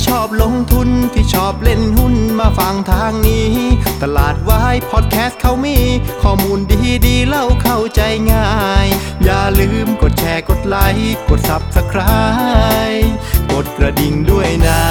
[0.00, 3.52] ที่ชอบลงทุนที่ชอบเล่นหุ้นมาฟังทางนี้
[4.02, 5.78] ตลาดวายพอดแคสต์เขามี
[6.22, 8.00] ข้อมูลดีดีเล่าเข้าใจ
[8.32, 8.50] ง่า
[8.84, 8.86] ย
[9.24, 13.08] อย่าลืมกดแชร์กดไลค์กด Subscribe
[13.52, 14.82] กดกระดิ่งด้วยนะ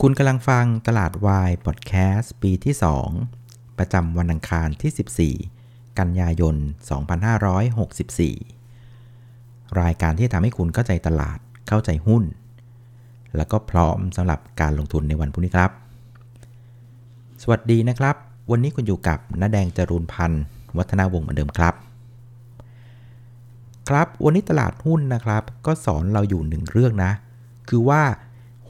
[0.00, 2.74] คุณกำลังฟังตลาดวายพอดแคสต์ปีที่
[3.26, 6.56] 2 ประจำวันอังคารที่ 14 กันยายน
[8.78, 12.22] 2564รายการที่ทำให้คุณเข้าใจตลาด เข้าใจหุ้น
[13.36, 15.70] แล้วก็พร้อมสำหรับการลงทุนในวันพรุ่งนี้ครับ
[17.42, 18.16] สวัสดีนะครับ
[18.50, 20.42] วันนี้คุณอยู่กับน้าแดงจรูนพันธ์
[20.78, 21.74] วัฒนาวงศ์เหมือนเดิมครับ
[23.88, 27.12] ครับวันนี้ตลาดหุ้นนะครับ ก็สอนเราอยู่หนึ่งเรื่องนะ
[27.68, 28.02] คือว่า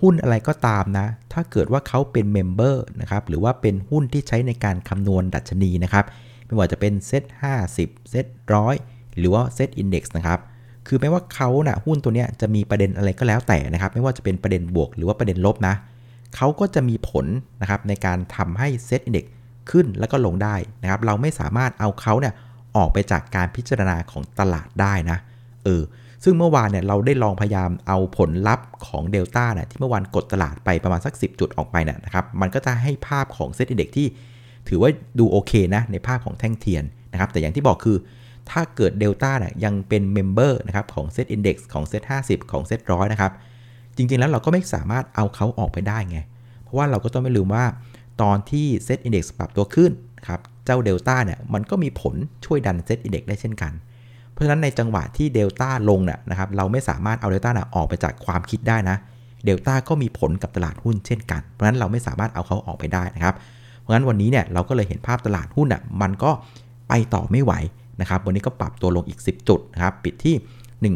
[0.00, 6.04] หุ้นอะไรก็ตามนะ ถ้าเกิดว่าเขาเป็นเมมเบอร์นะครับ หรือว่าเป็นหุ้นที่ใช้ในการคำนวณดัชนีนะครับ
[6.46, 7.24] ไม่ว่าจะเป็นเซ็ต
[7.66, 8.74] 50เซ็ตร้อย
[9.18, 10.40] หรือว่าเซ็ตอินดี x นะครับ
[10.88, 15.74] คือไม่ว่าเขานะ่ะหุ้นตัวเนี้ยจะมีประเด็นอะไรก็แล้วแต่นะครับ ไม่ว่าจะเป็นประเด็นบวกหรือว่าประเด็นลบนะ
[16.36, 17.26] เขาก็จะมีผล
[17.60, 19.26] นะครับในการทำให้ SET Index
[19.70, 22.34] ขึ้นแล้วก็ลงได้นะครับ เราไม่สามารถเอาเขาเนี่ย
[22.76, 25.18] ออกไปจากการพิจารณาของตลาดได้นะ
[25.64, 25.82] เออ
[26.24, 34.06] ซึ่งเมื่อวานเนี่ยเราได้ลองพยายามเอาผลลัพธ์ของเดลต้าเนี่ยที่เมื่อวานกดตลาดไปประมาณสัก 10 จุดออกไปเนี่ยนะครับ มันก็จะให้ภาพของเซ็ตอินเดี x ที่
[34.68, 37.96] ถือว่าดูโอเคนะในภาพของแท่งเทียนนะครับ แต่อย่างที่บอกคือ
[38.50, 43.32] ถ้าเกิดเดลต้าเนี่ยยังเป็นเมมเบอร์นะครับของเซตอินดี x ของเซต50 ของเซตร้อยนะครับ
[43.96, 46.18] จริงๆแล้วเราก็ไม่สามารถเอาเขาออกไปได้ไง
[46.62, 47.64] เพราะว่าเราก็ต้องไม่ลืมว่า
[48.22, 49.90] ตอนที่ SET Index ปรับตัวขึ้น
[50.28, 53.72] ครับเจ้าเดลต้าเนี่ยมันก็มีผลช่วยดันเซตอินดี x ได้เช่นกัน
[54.32, 58.96] เพราะฉะนั้นในจังหวะที่เดลต้าลงเนี่ยนะครับเราไม่สามารถเอาเดลต้าออกไปจากความคิดได้นะ
[59.44, 63.34] เดลต้าก็มีผลกับตลาดหุ้นเช่นกัน เพราะฉะนั้นเราไม่สามารถเอาเขาออกไปได้นะครับ
[63.80, 66.30] เพราะฉะนั้นวันนี้เนี่ยเราก็เลยเห็นภาพตลาดหุ้นอะมันก็
[66.88, 67.52] ไปต่อไม่ไหว
[68.00, 70.94] นะครับวันนี้ก็ปรับตัวลงอีก 10 จุดนะครับปิดที่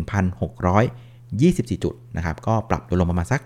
[1.76, 3.42] 1,624 จุดนะครับก็ปรับตัวลงประมาณสัก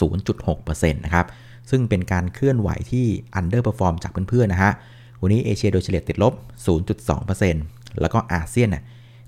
[0.00, 1.26] 0.6%นะครับ
[1.70, 3.06] ซึ่งเป็นการเคลื่อนไหวที่
[3.38, 4.72] underperform จากเพื่อนๆนะฮะ
[5.20, 6.32] วันนี้เอเชียโดยเฉลี่ยติดลบ
[6.96, 8.82] 0.2%แล้วก็อาเซียนน่ะ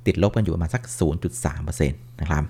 [0.07, 0.83] ติดลบกันอยู่ประมาณสัก
[1.33, 2.45] 0.3%นะครับ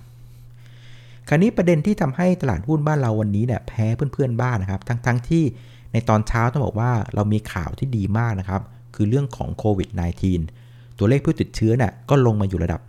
[1.29, 5.45] คราวนี้ประเด็นที่ทำให้ตลาดหุ้นบ้านเราวันนี้เนี่ยแพ้เพื่อนๆบ้านนะครับทั้งๆทที่
[5.93, 8.63] ในตอนเช้าต้องบอกว่าเรามีข่าวที่ดีมากนะครับ
[8.95, 9.89] คือเรื่องของโควิด
[10.29, 10.60] -19
[11.01, 12.81] ตัวเลขผู้ติดเชื้อน่ะก็ลงมาอยู่ระดับ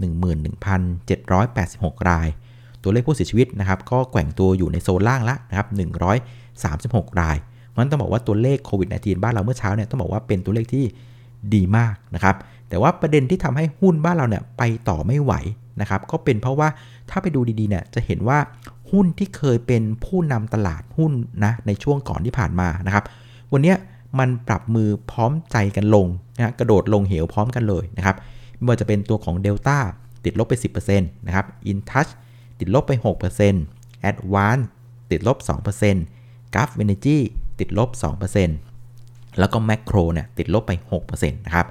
[0.96, 2.28] 11,786 ราย
[2.84, 5.68] ตัวเลขผู้เสียชีวิตนะครับก็แกว่งตัวอยู่ในโซนล่างละนะครับ
[6.44, 10.86] 136 รายเพราะฉะนั้นต้องบอกว่าตัวเลขโควิด -19 บ้านเราเมื่อเช้าเนี่ยต้องบอกว่าเป็นตัวเลขที่
[11.54, 12.36] ดีมากนะครับ
[12.70, 15.34] แต่ว่าประเด็นที่ทำให้หุ้นบ้านเราเนี่ยไปต่อไม่ไหว
[15.82, 16.68] นะครับก็เป็นเพราะว่า
[17.10, 18.38] ถ้าไปดูดีๆเนี่ยจะเห็นว่า
[18.92, 21.12] หุ้นที่เคยเป็นผู้นำตลาดหุ้น
[21.46, 23.04] นะในช่วงก่อนที่ผ่านมานะครับ
[23.54, 23.74] วันนี้
[24.20, 28.16] มันปรับมือพร้อมใจกันลงนะกระโดดลงเหวพร้อมกันเลยนะครับ
[28.58, 29.80] ไม่ว่าจะเป็นตัวของ Delta
[30.26, 30.54] ติดลบไป
[30.86, 32.12] 10%นะครับ InTouch
[32.60, 32.92] ติดลบไป
[33.52, 34.64] 6% Advance
[35.12, 37.18] ติดลบ 2% g u f Energy
[37.60, 37.90] ติดลบ
[38.64, 40.72] 2%แล้วก็ Macro เนี่ยติดลบไป
[41.06, 41.68] 6%นะครับ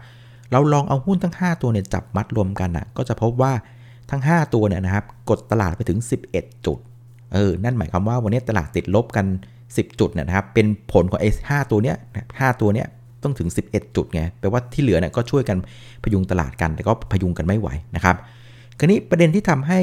[0.51, 3.53] เราลองเอาหุ้นทั้ง 5 ตัวเนี่ยจับมัดรวมกันนะก็จะพบว่า
[4.11, 5.99] ทั้ง 5 ตัวเนี่ยนะครับกดตลาดไปถึง
[6.33, 6.79] 11 จุด
[7.35, 9.27] เออนั่นหมายความว่าวันนี้ตลาดติดลบกัน
[9.77, 11.97] 10 จุดเนี่ยนะครับ เป็นผลของไอ้5ตัวเนี้ย
[12.29, 12.87] 5ตัวเนี้ย
[13.23, 15.59] ต้องถึง 11 จุดไง แปลว่าที่เหลือเนี่ยก็ช่วยกัน
[16.03, 18.17] พยุงตลาดกัน แต่ก็พยุงกันไม่ไหวนะครับ
[18.79, 19.81] คราวนี้ประเด็นที่ทำให้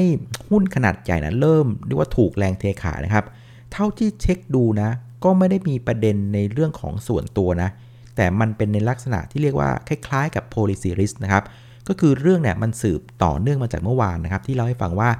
[0.50, 3.24] หุ้นขนาดใหญ่นะเริ่มเรียกว่าถูกแรงเทขายนะครับ
[3.72, 4.90] เท่าที่เช็คดูนะ
[5.24, 7.70] ก็ไม่ได้มีประเด็นในเรื่องของส่วนตัวนะ
[8.16, 11.44] แต่มันเป็นในลักษณะที่เรียกว่าคล้ายๆ กับ policy risk นะครับ
[11.88, 15.10] ก็คือเรื่องเนี่ยมันสืบต่อเนื่องมาจากเมื่อวานนะครับ ที่เราให้ฟังว่า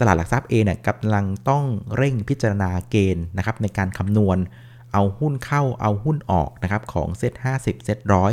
[0.00, 1.64] ตลาดหลักทรัพย์เองเนี่ยกำลังต้อง
[1.96, 4.38] เร่งพิจารณาเกณฑ์นะครับในการคำนวณ
[4.92, 8.32] เอาหุ้นเข้าเอาหุ้นออกนะครับของเซ็ต50เซ็ตร้อย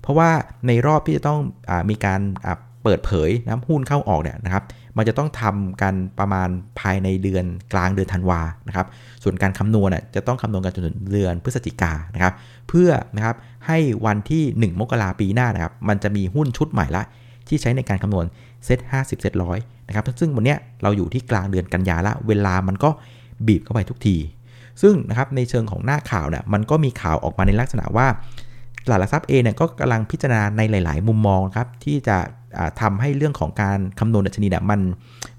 [0.00, 0.30] เพราะว่า
[0.66, 2.20] ในรอบที่จะต้องอมีการ
[2.82, 4.64] เปิดเผยนะหุ้นเข้าออกเนี่ยนะครับ
[4.96, 6.48] มันจะต้องทำกันประมาณ
[6.80, 8.86] ภายในเดือนกลางเดือนธันวานะครับ
[9.22, 12.32] ส่วนการคำนวณน่ยจะต้องคำนวณกันจนถึงเดือนพฤศจิกานะครับ
[12.68, 13.36] เพื่อนะครับ
[13.66, 17.02] ให้วันที่ 1 มกราปีหน้านะครับ มันจะมีหุ้นชุดใหม่ละ
[17.48, 18.26] ที่ใช้ในการคำนวณ
[18.64, 19.58] เซต50เซตร้อย
[19.88, 22.90] นะครับซึ่งวันนี้เราอยู่ที่กลางเดือนกันยาละ เวลามันก็
[23.46, 24.16] บีบเข้าไปทุกที
[24.82, 28.06] ซึ่งนะครับในเชิงของหน้าข่าวเนี่ยมันก็มีข่าวออกมาในลักษณะว่า
[28.84, 32.18] ตลาดหลักทรัพย์เองเนี่ยก็กำลังพิจารณาในหลาย ๆ มุมมองครับที่จะ
[32.80, 34.80] ทำให้เรื่องของการคำนวณดัชนีเนี่ยมัน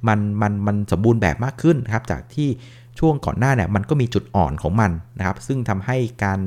[0.07, 2.49] มันมันมันสมบูรณ์แบบมากขึ้นครับจากที่
[2.99, 6.39] ช่วงก่อนหน้าเนี่ยมันก็มีจุดอ่อนของมันนะครับซึ่งทำให้การ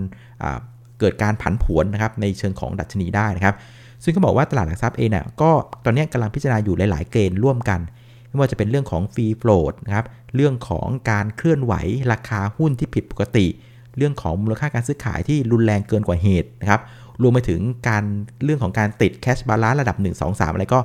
[0.98, 3.54] เกิดการผันผวนนะครับในเชิงของดัชนีได้นะครับ
[4.04, 5.50] ซึ่งก็บอกว่าตลาดหลักทรัพย์เองเนี่ยก็
[5.84, 7.80] ตอนนี้กำลังพิจารณาอยู่หลาย ๆ เกณฑ์ร่วมกัน
[8.28, 10.06] ไม่ว่าจะเป็นเรื่องของ free float นะครับ
[10.36, 11.74] เรื่องของการเคลื่อนไหว
[12.12, 13.46] ราคาหุ้นที่ผิดปกติ
[13.96, 16.80] เรื่องของมูลค่าการซื้อขายที่รุนแรงเกินกว่าเหตุนะครับ
[17.22, 18.04] รวมไปถึงการ
[18.44, 20.80] เรื่องของการติด cash balance ระดับ 1 2 3 อะไรก็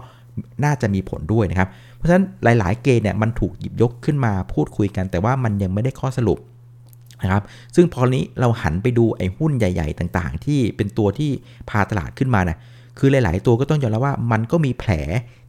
[0.63, 6.39] น่าจะมีผลด้วยนะครับ เพราะฉะนั้นหลาย ๆ เกณฑ์เนี่ยมันถูกหยิบยกขึ้นมาพูดคุยกัน แต่ว่ามันยังไม่ได้ข้อสรุป
[7.24, 7.44] นะครับ
[7.75, 11.31] ซึ่งพอนี้เราหันไปดูไอ้หุ้นใหญ่ ๆ ต่าง ๆ ที่เป็นตัวที่
[11.69, 12.57] พาตลาดขึ้นมานะ
[13.00, 14.92] คือหลาย ๆ ตัวก็ต้องยอมรับว่ามันก็มีแผล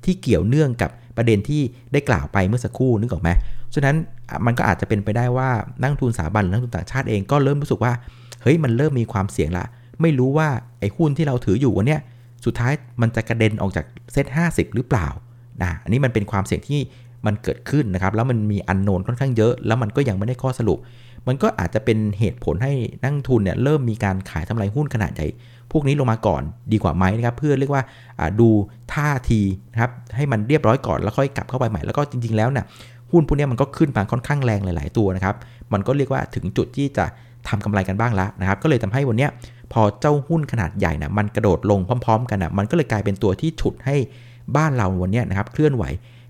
[0.04, 1.62] ที่เกี่ยวเนื่องกับประเด็นที่
[1.92, 3.30] ได้กล่าวไปเมื่อสักครู่นึกออกไหม
[3.74, 3.96] ฉะนั้น
[4.46, 5.48] มันก็อาจจะเป็นไปได้ว่า
[5.80, 7.92] นักทุนสถาบันหรือนักทุนต่างชาติเองก็เริ่มรู้สึกว่า
[8.42, 9.64] เฮ้ยมันเริ่มมีความเสี่ยงละ
[10.02, 10.48] ไม่รู้ว่า
[10.80, 12.00] ไอ้หุ้นที่เราถืออยู่วันเนี้ย
[12.44, 15.08] สุดท้ายมันจะกระเด็นออกจากเซ็ต50หรือเปล่า
[15.62, 16.80] นะอันนี้มันเป็นความเสี่ยงที่
[17.26, 20.78] มันเกิดขึ้นนะครับแล้วมันมีอันโนนค่อนข้างเยอะ แล้วมันก็ยังไม่ได้ข้อสรุป
[21.28, 22.72] มันก็อาจจะเป็นเหตุผลให้
[23.02, 25.26] นักทุนเนี่ยเริ่มมีการขายทำลายหุ้นขนาดใหญ่
[25.72, 26.42] พวกนี้ลงมาก่อน
[26.72, 27.82] ดีกว่าไหมนะครับ เพื่อเรียกว่า
[28.40, 28.48] ดู
[28.92, 29.40] ท่าที
[29.72, 32.64] นะครับให้มันเรียบร้อยก่อนแล้วค่อยกลับเข้าไปใหม่แล้วก็จริง ๆแล้วเนี่ย
[33.12, 35.34] หุ้นพวกนี้มันก็ขึ้นมาค่อนข้างแรงหลาย ๆ ตัวนะครับ
[35.72, 37.04] มันก็เรียกว่าถึงจุดที่จะ
[37.48, 39.28] ทำกำไรกันบ้างแล้วนะครับ ก็เลยทำให้วันนี้
[39.72, 43.96] พอเจ้าหุ้นขนาดใหญ่นะมันกระโดดลงพร้อม ๆ กันนะมันก็เลยกลายเป็นตัวที่ฉุดให้
[44.56, 45.84] บ้านเราวันนี้นะครับเคลื่อนไหว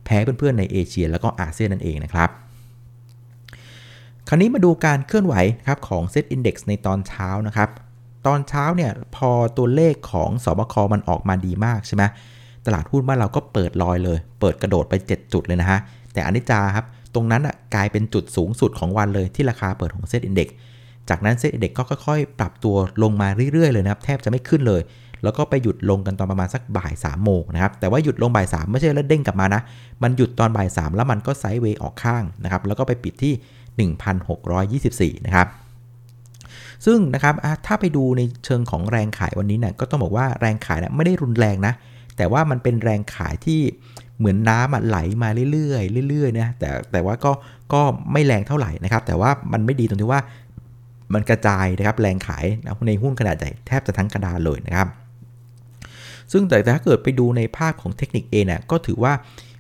[0.05, 2.29] แพ้เพื่อน ๆ ในเอเชีย แล้วก็อาเซียนนั่นเองนะครับ
[4.29, 5.35] คราวนี้มาดูการเคลื่อนไหว
[5.69, 7.69] ครับของเซตอินดี x ในตอนเช้านะครับ
[8.27, 12.03] ตอนเช้าเนี่ยพอตัวเลขของสบคมันออกมาดีมากใช่ไหม
[12.67, 15.79] ตลาดหุ้นบ้านเราก็เปิดลอยเลย เปิดกระโดดไป 7 จุดเลยนะฮะ
[16.13, 20.49] แต่อนิจจาครับ ตรงนั้นอะกลายเป็นจุดสูงสุดของวันเลยที่ราคาเปิดของเซตอินดี x
[21.09, 24.83] จากนั้น SET Index ก็ค่อยๆ ปรับตัวลงมาเรื่อยๆเลยนะครับ แทบจะไม่ขึ้นเลย
[25.23, 29.61] แล้วก็ไปหยุดลงกันตอนประมาณสักบ่าย3ามโมงนะครับ แต่ว่าหยุดลงบ่าย3ไม่ใช่แล้วเด้งกลับมานะ
[30.03, 33.33] มันหยุดตอนบ่าย3แล้วมันก็ sideway ออกข้างนะครับ แล้วก็ไปปิดที่
[33.77, 35.49] 1,624 นะครับ
[36.87, 37.35] ซึ่งนะครับ
[37.67, 41.75] ถ้าไปดูในเชิงของแรงขายวันนี้เนี่ยก็ต้องบอกว่าแรงขายเนี่ยไม่ได้รุนแรงนะ
[42.17, 43.61] แต่ว่ามันเป็นแรงขายที่
[44.19, 47.33] เหมือนน้ำไหลมาเรื่อยๆเรื่อยๆนะแต่แต่ว่าก็
[47.73, 47.81] ก็
[48.13, 50.21] ไม่แรงเท่าไหร่นะครับ แต่ว่ามันไม่ดีตรงที่ว่า
[51.15, 52.45] มันกระจายนะครับแรงขาย
[52.87, 54.89] ในหุ้นขนาดใหญ่แทบจะทั้งกระดานเลยนะครับ
[56.33, 59.13] ซึ่งแต่ถ้าเกิดไปดูในภาพของเทคนิคเองเนี่ยก็ถือว่า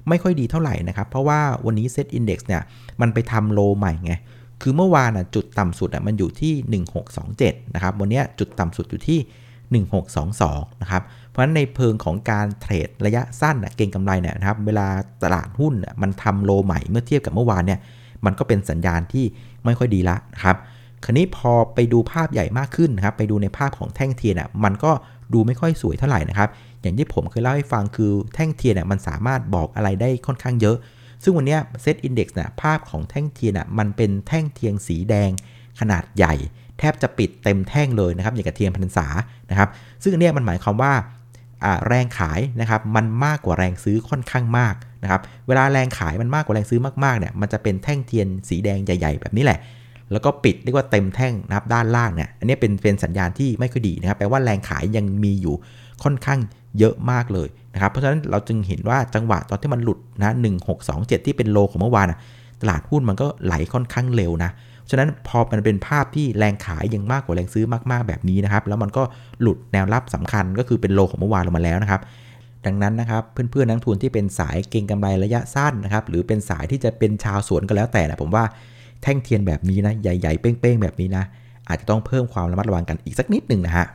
[0.09, 2.63] ไม่ค่อยดีเท่าไหร่นะครับ เพราะว่าวันนี้เซตอินดี x เนี่ย
[3.01, 4.15] มันไปทำโลใหม่ไง
[4.63, 6.83] คือเมื่อวานจุดต่ำสุดมันอยู่ที่
[7.21, 9.19] 1627 นะครับ วันนี้จุดต่ำสุดอยู่ที่
[10.25, 14.87] 1622 นะครับ เพราะฉะนั้นในเชิงของการเทรดระยะสั้นเก็งกำไรเนี่ยนะครับ เวลา
[15.23, 17.81] ตลาดหุ้นมันทำ low ใหม่เมื่อเทียบกับเมื่อวานเนี่ย
[18.25, 19.25] มันก็เป็นสัญญาณที่
[19.65, 20.57] ไม่ค่อยดีละนะครับ
[21.05, 24.93] คราวนี้พอไปดูภาพใหญ่มากขึ้นนะครับ ไปดูในภาพของแท่งเทียนอะ มันก็
[25.33, 26.49] ดูไม่ค่อยสวยเท่าไหร่นะครับ
[26.85, 30.77] อย่างที่ผมเคยเล่าให้ฟังคือแท่งเทียนอะมันสามารถบอกอะไรได้ค่อนข้างเยอะ
[31.23, 35.31] ซึ่งวันนี้ SET Index เนี่ยภาพของแท่งเทียนอะมันเป็นแท่งเทียนสีแดง
[35.81, 36.35] ขนาดใหญ่
[36.79, 39.07] แทบจะปิดเต็มแท่งเลยนะครับอย่างกับเทียนพรรษา
[39.51, 39.69] นะครับ
[40.03, 40.93] ซึ่งอันนี้มันหมายความว่า
[41.89, 49.61] แรงขายนะครับมันมากกว่าแรงซื้อค่อนข้างมากนะครับเวลาแรงขายมันมากกว่าแรงซื้อมากๆเนี่ยมันจะเป็นแท่งเทียนสีแดงใหญ่ ๆ แบบนี้แหละ
[50.13, 55.55] แล้วก็ปิดเรียกว่าเต็มแท่งนะครับด้านล่างเนี่ยอันนี้เป็นเป็นสัญญาณที่ไม่ค่อยดีนะครับแปลว่าแรงขายยังมีอยู่
[56.05, 56.41] ค่อนข้าง
[56.79, 62.07] เยอะมากเลยนะครับ เพราะฉะนั้นเราจึงเห็นว่าจังหวะตอนที่มันหลุดนะหนึ่งหกสองเจ็ดที่เป็นโลของเมื่อวาน
[62.63, 64.51] ตลาดหุ้นมันก็ไหลค่อนข้างเร็วนะ
[64.91, 69.03] ฉะนั้นพอมันเป็นภาพที่แรงขายยังมากกว่าแรงซื้อมากๆแบบนี้นะครับ แล้วมันก็
[69.41, 72.01] หลุดแนวรับสำคัญก็คือเป็นโลของเมื่อวานลงมาแล้วนะครับ
[72.67, 78.45] ดังนั้นนะครับเพื่อนๆนักทุนที่เป็นสายเก็งกำไรระยะสั้นนะครับ หรือเป็นสายที่จะเป็นชาวสวนก็แล้วแต่นะผมว่า
[79.03, 81.25] แท่งเทียนแบบนี้นะใหญ่ๆเป้งๆแบบนี้นะ
[81.69, 83.87] อาจจะต้องเพิ่มความระมัดระวังกันอีกสักนิดหนึ่งนะฮะ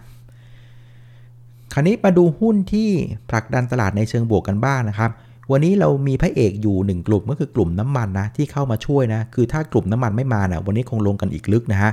[1.73, 2.89] คราวนี้มาดูหุ้นที่
[3.29, 5.11] ผลักดันตลาดในเชิงบวกกันบ้างนะครับ
[5.51, 11.91] วันนี้เรามีพระเอกอยู่ 1 กลุ่มก็คือกลุ่มน้ำมันนะที่เข้ามาช่วยนะ คือถ้ากลุ่มน้ำมันไม่มานะวันนี้คงลงกันอีกลึกนะฮะ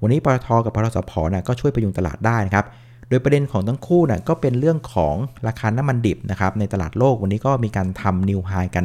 [0.00, 2.66] วันนี้ปตทกับพรสพนะก็ช่วยประยุงตลาดได้นะครับ
[3.08, 5.14] โดยประเด็นของทั้งคู่นะก็เป็นเรื่องของ
[5.46, 8.84] ราคาน้ำมันดิบนะครับในตลาดโลกวันนี้ก็มีการทำนิวไฮกัน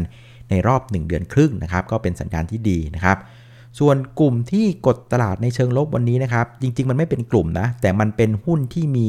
[0.49, 3.17] ในรอบ 1 เดือนครึ่งนะครับก็เป็นสัญญาณที่ดีนะครับ
[3.79, 9.07] ส่วนกลุ่มที่กดตลาดในเชิงลบวันนี้นะครับ จริง ๆ มันไม่เป็นกลุ่มนะ แต่มันเป็นหุ้นที่มี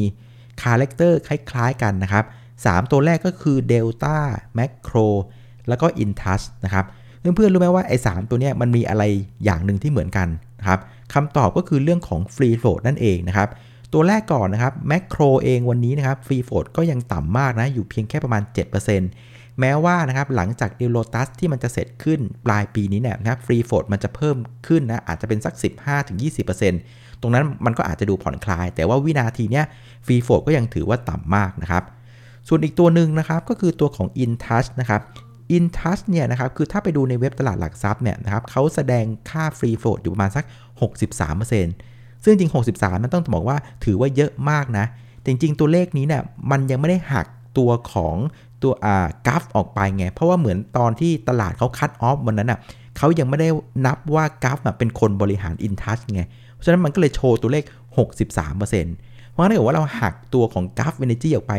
[0.62, 2.24] character คล้าย ๆ กันนะครับ
[2.56, 4.16] 3 ตัวแรกก็คือ Delta
[4.58, 5.08] Makro
[5.68, 6.84] แล้วก็ Intouch นะครับ
[7.36, 9.02] เพื่อนๆ รู้ไหมว่าไอ้ 3 ตัวนี้มันมีอะไร
[9.44, 10.28] อย่างหนึ่งที่เหมือนกัน
[10.60, 10.80] นะครับ
[11.14, 13.48] คำตอบก็คือเรื่องของ Free Float นั่นเองนะครับ
[13.92, 18.42] ตัวแรกก่อนนะครับ Makro เองวันนี้นะครับ Free Float ก็ยังต่ำมากนะ อยู่เพียงแค่ประมาณ
[19.00, 24.36] 7%แม้ว่านะครับหลังจากดีลตัสที่มันจะเสร็จขึ้นปลายปีนี้เนี่ยนะครับ Free Float มันจะเพิ่ม
[24.66, 25.54] ขึ้นนะอาจจะเป็นสัก
[26.16, 29.64] 15-20% ตรงนั้นมันก็อาจจะดูผ่อนคลาย แต่ว่าวินาทีเนี้ย
[30.06, 31.82] ฟรีโฟก็ยังถือว่าต่ำมากนะครับ
[32.48, 35.00] ส่วนอีกตัวหนึ่งนะครับก็คือตัวของ InTouch นะครับ
[35.56, 40.44] InTouch เนี่ยนะครับคือถ้าไปดูในเว็บตลาดหลักทรัพย์เนี่ยนะครับเขาแสดงค่าฟรีโฟอยู่ประมาณสัก
[41.14, 44.86] 63%ซึ่งจริง 63 มันต้องบอกว่าถือว่าเยอะมากนะ
[45.26, 47.26] จริงๆตัวเลขนี้เนี่ยมันยังไม่ได้หัก
[47.58, 48.16] ตัวของ
[48.62, 52.58] ตัวอ่ากราฟออกไปไง เพราะว่าเหมือนตอนที่ตลาดเขาคัดออฟวันนั้นอะ
[52.98, 53.48] เขายังไม่ได้
[53.86, 56.22] นับว่า Gulf เป็นคนบริหาร Intouch ไง
[56.56, 57.64] เพราะฉะนั้นมันก็เลยโชว์ตัวเลข
[57.98, 61.52] 63%เพราะงั้นถ้าเกิดว่าเราหักตัวของ Gulf Energy ออกไป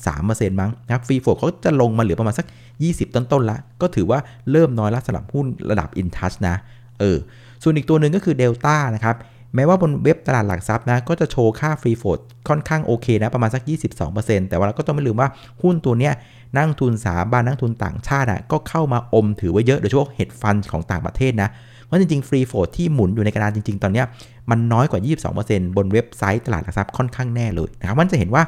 [0.00, 2.46] 43%มั้งนะครับ Free Float เขาจะลงมาเหลือประมาณสัก
[2.82, 4.18] 20 ต้นๆละ ก็ถือว่า
[4.50, 6.56] เริ่มน้อยละสำหรับหุ้นระดับ Intouch นะ
[7.00, 7.18] เออ
[7.62, 9.16] ส่วนอีกตัวหนึ่งก็คือ Delta นะครับ
[9.54, 13.62] แม้ว่าบนเว็บตลาดหลักทรัพย์นะก็จะโชว์ค่า Free Float ค่อนข้างโอเคนะประมาณสัก
[14.06, 15.28] 22%แต่ว่าเราก็ต้องไม่ลืมว่า
[15.62, 16.12] หุ้นตัวเนี้ย
[16.58, 24.02] นั่งทุนสาบานนั่งทุนต่างชาติอะก็เข้ามาอมถือไว้เยอะโดยเฉพาะเฮดฟันของต่างประเทศนะเราะจริงๆฟรีโฟดที่หมุนอยู่ในกระดานจริง ๆ ตอนนี้
[24.50, 25.00] มันน้อยกว่า
[25.38, 28.42] 22%บนเว็บไซต์ตลาดหลักทรัพย์ค่อนข้างแน่เลยนะครับมันจะเห็นว่า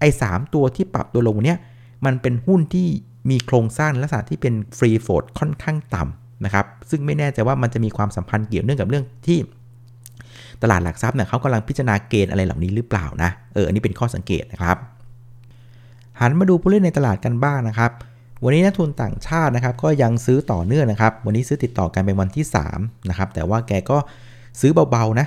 [0.00, 1.58] ไอ้3ตัวที่ปรับตัวลงเนี้ย
[2.04, 2.86] มันเป็นหุ้นที่
[3.30, 9.38] มีโครงสร้างลักษณะที่เป็นฟรีโฟดค่อนข้างต่ำนะครับซึ่งไม่แน่ใจว่ามันจะมีความสัมพันธ์เกี่ยวเนื่องกับเรื่องที่
[10.62, 14.76] ตลาดหลักทรัพย์เนี่ยเขากำลังพิจารณาเกณฑ์อะไรเหล่านี้หรือเปล่านะเอออันนี้เป็นข้อสังเกตนะครับ
[16.20, 17.90] หันมาดูผู้เล่นในตลาดกันบ้างนะครับ
[18.44, 22.44] วันนี้นักทุนต่างชาตินะครับก็ยังซื้อต่อเนื่องนะครับ วันนี้ซื้อติดต่อกันเป็นวันที่
[22.76, 23.98] 3นะครับ แต่ว่าแกก็
[24.60, 25.26] ซื้อเบาๆนะ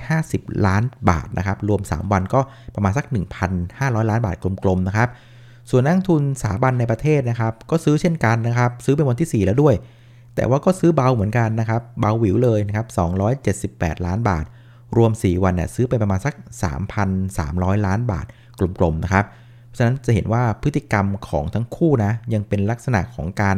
[0.00, 2.40] 350 ล้านบาทนะครับ รวม 3 วันก็
[2.74, 3.04] ประมาณสัก
[3.52, 5.08] 1,500 ล้านบาทกลมๆนะครับ
[5.70, 9.74] ส่วนนักทุนสถาบันในประเทศนะครับ ก็ซื้อเช่นกันนะครับ ซื้อเป็นวันที่ 4 แล้วด้วย
[10.34, 12.86] แต่ว่าก็ซื้อเบาเหมือนกันนะครับ เบาหวิวเลยนะครับ
[13.46, 14.44] 278 ล้านบาท
[14.96, 16.34] รวม 4 วันเนี่ยซื้อไปประมาณสัก
[17.10, 18.26] 3,300 ล้านบาท
[18.58, 19.24] กลมๆนะครับ
[19.76, 23.56] ฉะนั้นจะเห็นว่าพฤติกรรมของทั้งคู่นะยังเป็นลักษณะของการ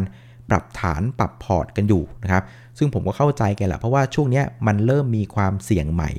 [0.50, 2.42] ปรับฐานปรับพอร์ตกันอยู่นะครับ
[2.78, 6.10] ซึ่งผมก็เข้าใจแกแหละเพราะว่าช่วงนี้มันเริ่มมีความเสี่ยงใหม่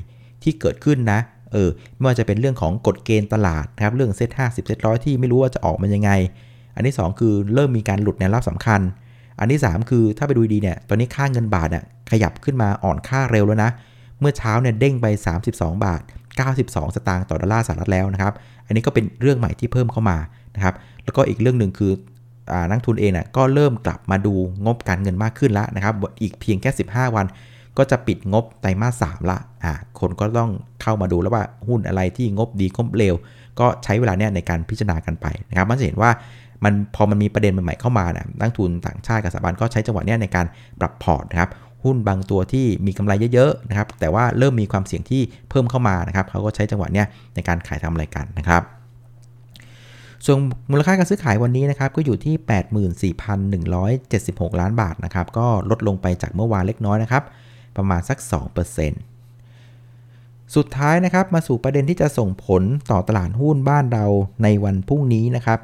[0.43, 1.19] ที่เกิดขึ้นนะ
[1.53, 6.11] เออไม่ว่าจะเป็นเรื่องของกฎเกณฑ์ตลาดนะครับเรื่องเซ็ตห้าสิบเซ็ตร้อยที่ไม่รู้ว่าจะออกมันยังไง
[6.75, 8.81] อันที่ 2 คือเริ่มมีการหลุดแนวรับสำคัญ
[9.39, 13.71] อันที่ 3 คือถ้าไปดูดีเนี่ยตอนนี้ค่าเงินบาทเนี่ยขยับขึ้นมาอ่อนค่าเร็วแล้วนะ
[14.19, 15.05] เมื่อเช้าเนี่ยเด้งไป
[15.39, 16.01] 32 บาท
[16.48, 18.34] 92 สตางค์ต่อดอลลาร์สหรัฐแล้วนะครับ
[18.65, 20.17] อันนี้ก็เป็นเรื่องใหม่ที่เพิ่มเข้ามา
[20.55, 21.91] นะครับ แล้วก็อีกเรื่องหนึ่งคือ
[22.69, 24.34] นักทุนเองนะก็เริ่มกลับมาดู
[24.65, 27.25] งบการเงินมากขึ้นแล้วนะครับ อีกเพียงแค่ 15 วัน
[27.77, 33.15] ก็จะปิดงบไตรมาส3ละอ่าคนก็ต้องเข้ามาดูแล้วว่าหุ้นอะไรที่งบดีงบเร็ว
[33.60, 36.12] ก็ใช้เวลาเนี่ยในการพิจารณากันไปนะครับ มันจะเห็นว่า
[36.63, 40.46] มันพอมันมีประเด็นใหม่ๆเข้ามาเนี่ยนักทุนต่างชาติกับสถาบันก็ใช้จังหวะเนี้ยในการ
[40.79, 41.50] ปรับพอร์ตนะครับ
[41.83, 48.63] หุ้นบางตัวที่มีกำไรเยอะๆนะครับแต่ว่าเริ่มมีความเสี่ยงที่เพิ่มเข้ามานะครับเขาก็ใช้จังหวะเนี้ยในการขายทำอะไรกันนะครับ
[50.25, 50.38] ส่วน
[50.71, 52.36] มูลค่าการซื้อขายวันนี้นะครับก็อยู่ที่
[53.71, 57.24] 84,176 ล้านบาทนะครับก็ลดลงไปจากเมื่อวานเล็กน้อยนะครับ
[57.77, 58.17] ประมาณสัก
[58.98, 64.05] 2%สุดท้ายนะครับมาสู่ประเด็นที่จะส่งผลต่อตลาดหุ้นบ้านเรา
[64.43, 65.59] ในวันพรุ่งนี้นะครับ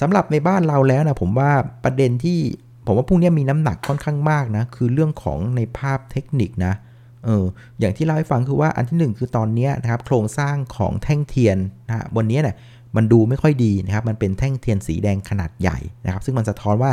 [0.00, 1.52] สำหรับในบ้านเราแล้วนะผมว่า
[1.84, 2.38] ประเด็นที่
[2.86, 6.74] ผมว่าพวกนี้มีน้ำหนักค่อนข้างมากนะ คือเรื่องของในภาพเทคนิคนะ
[7.24, 7.44] เออ
[7.80, 11.56] อย่างที่เล่าให้ฟังคือว่าอันที่ 1 คือตอนนี้นะครับโครงสร้างของแท่งเทียน
[11.88, 12.56] นะบนนี้เนี่ย
[12.96, 16.90] มันดูไม่ค่อยดีนะครับมันเป็นแท่งเทียนสีแดงขนาดใหญ่นะครับ ซึ่งมันสะท้อนว่า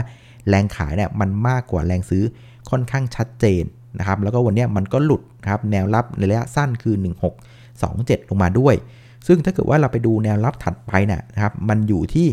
[0.50, 2.24] แรงขายเนี่ยมันมากกว่าแรงซื้อ
[2.70, 3.64] ค่อนข้างชัดเจน
[4.00, 6.96] นะครับ แล้วก็วันนี้มันก็หลุดครับแนวรับในระยะสั้นคือ
[7.82, 8.76] 1627 ลงมาด้วย
[9.28, 12.28] ซึ่งถ้าเกิดว่าเราไปดูแนวรับถัดไปนะครับมันอยู่ที่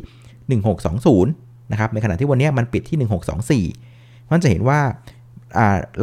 [0.58, 4.78] 1620 นะครับในขณะที่วันนี้มันปิดที่ 1624 มันจะเห็นว่า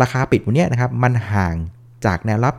[0.01, 1.55] ราคาปิดวันนี้นะครับมันห่าง
[2.05, 2.55] จากแนวรับ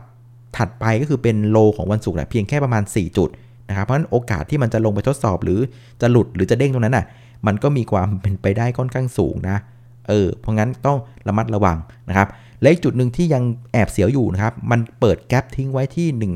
[0.57, 3.29] ถัดไปก็คือเป็นโลของวันศุกร์เพียงแค่ประมาณ 4 จุด
[3.69, 5.59] นะครับเพราะฉะนั้นโอกาสที่มันจะลงไปทดสอบหรือ
[6.01, 7.05] จะหลุดหรือจะเด้งตรงนั้นน่ะ
[7.47, 9.57] มันก็มีความเป็นไปได้ค่อนข้างสูงนะ
[10.07, 10.97] เออเพราะงั้นต้อง
[11.27, 11.77] ระมัดระวัง
[12.09, 12.27] นะครับ
[12.61, 16.33] และอีกจุดหนึ่งที่ยังแอบเสียวอยู่นะครับ มันเปิดแกลบทิ้งไว้ที่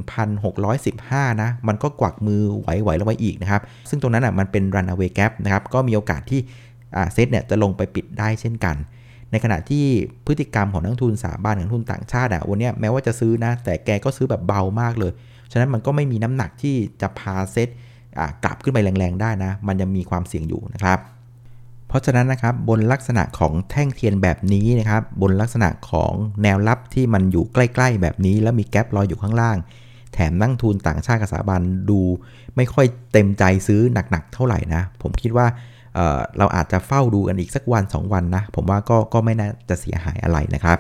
[0.52, 6.40] 1,615 นะ มันก็กวักมือไหวๆลงไปอีกนะครับ ซึ่งตรงนั้นอะมันเป็น runaway gap นะครับ ก็มีโอกาสที่
[7.14, 8.76] เซตเนี่ยจะลงไปปิดได้เช่นกัน
[9.32, 9.86] ในขณะที่
[10.26, 15.12] พฤติกรรมของนักทุนสาบ้านนักทุนต่างชาติอะวันนี้แม้ว่าจะซื้อนะ แต่แกก็ซื้อแบบเบามากเลย
[15.52, 17.70] ฉะนั้นมันก็ไม่มีน้ำหนักที่จะพาเซต
[18.44, 21.00] กลับขึ้นไปแรงๆได้นะ มันยังมีความเสี่ยงอยู่นะครับ
[21.94, 29.58] เพราะฉะนั้นนะครับบนลักษณะของแท่งเทียนแบบนี้นะครับ บนลักษณะของแนวรับที่มันอยู่ใกล้ ๆ แบบนี้ แล้วมี gap ลอยอยู่ข้างล่าง
[30.14, 32.02] แถมนักลงทุนต่างชาติกับสถาบันดู
[32.56, 35.48] ไม่ค่อยเต็มใจซื้อหนักๆเท่าไหร่นะ ผมคิดว่า
[36.38, 40.80] เราอาจจะเฝ้าดูกันอีกสักวัน 2 วันนะ ผมว่าก็ก็ไม่น่าจะเสียหายอะไรนะครับ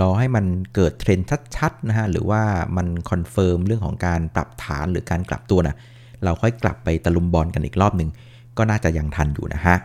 [0.00, 2.42] รอให้มันเกิดเทรนด์ชัดๆนะฮะหรือว่า
[2.76, 5.76] มัน confirm เรื่องของการปรับฐานหรือการกลับตัวนะ
[6.24, 8.10] เราค่อยกลับไปตะลุมบอนกันอีกรอบหนึ่ง
[8.58, 9.76] ก็น่าจะยังทันอยู่นะฮะ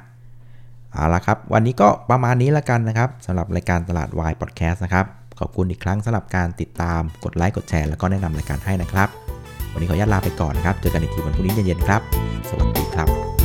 [0.95, 5.05] เอาละครับ วันนี้ก็ประมาณนี้ละกันนะครับสำหรับรายการตลาดวายพอดแคสต์นะครับ
[5.39, 9.09] ขอบคุณอีกครั้งสำหรับการติดตามกดไลค์กดแชร์แล้วก็แนะนำรายการให้นะครับ
[9.73, 12.01] วันนี้ขออนุญาตลาไปก่อนนะครับ เจอกันอีกทีวันพรุ่งนี้เย็นๆครับ
[12.49, 13.44] สวัสดีครับ